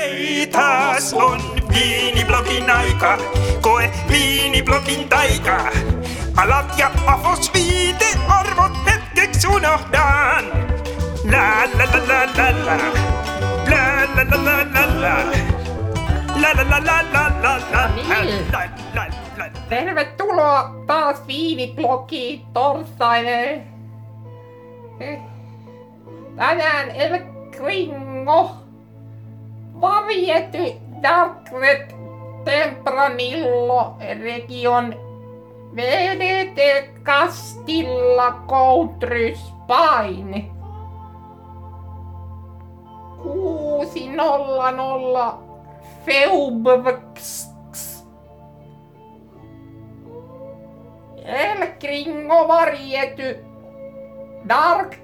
[0.00, 3.18] Hei, taas on viiniblogin aika.
[3.60, 5.56] Koe viiniblogin taika.
[6.36, 10.44] Alat ja afos viite arvot hetkeksi unohdan.
[11.30, 12.76] La la la la la la.
[13.70, 13.84] La
[14.16, 15.14] la la la la la.
[16.42, 17.88] La la la la la la la.
[17.88, 18.52] Niin.
[18.52, 18.64] La
[18.94, 19.04] la
[19.36, 19.44] la.
[19.68, 23.62] Tervetuloa taas viiniblogiin torstaille.
[25.00, 25.18] Eh,
[26.36, 27.20] Tänään El
[27.50, 28.69] Gringo
[29.80, 31.94] Vaviety Dark Red
[32.44, 34.94] Tempranillo Region
[35.72, 40.50] VDT Castilla Country Spain
[43.22, 45.38] 600
[46.04, 47.48] Feubvx
[51.24, 53.36] El Gringo Variety
[54.44, 54.98] Dark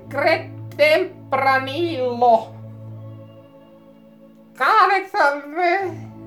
[0.77, 2.56] Tempranillo.
[4.57, 5.43] Kahdeksan,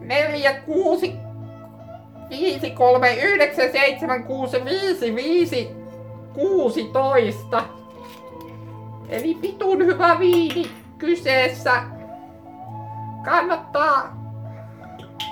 [0.01, 1.13] neljä, kuusi,
[2.29, 5.69] viisi, kolme, yhdeksän, seitsemän, kuusi, viisi, viisi,
[6.33, 7.63] kuusitoista.
[9.09, 11.83] Eli pitun hyvä viini kyseessä.
[13.25, 14.17] Kannattaa,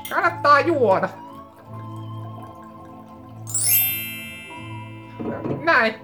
[0.09, 1.09] kannattaa juoda.
[5.63, 5.95] Näin.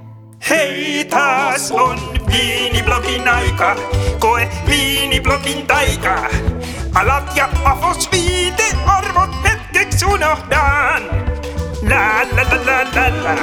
[0.50, 1.98] Hei, taas on
[2.32, 3.76] viiniblogin aika.
[4.20, 6.30] Koe viiniblogin taika.
[6.94, 11.04] Alat ja afos viite arvot hetkeksi unohdan.
[11.90, 13.36] La la la la la la.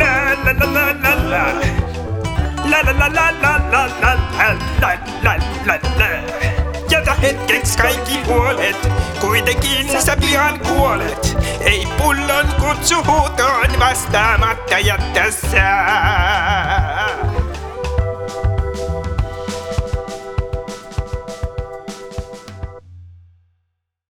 [0.00, 0.12] La
[0.44, 1.44] la la la la la.
[2.70, 6.08] La la la la la la la la la la la.
[6.90, 8.88] Jätä hetkeksi kaikki huolet,
[9.20, 11.36] kuitenkin sä pian kuolet.
[11.60, 16.83] Ei pullon kutsu huutoon vastaamatta jättä sää.